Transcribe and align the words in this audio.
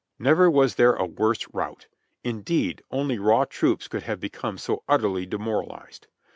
Never 0.17 0.49
was 0.49 0.77
there 0.77 0.93
a 0.95 1.05
worse 1.05 1.45
rout. 1.53 1.85
Indeed, 2.23 2.81
only 2.89 3.19
raw 3.19 3.45
troops 3.45 3.87
could 3.87 4.01
have 4.01 4.19
become 4.19 4.57
so 4.57 4.81
utterly 4.89 5.27
demoralized. 5.27 6.07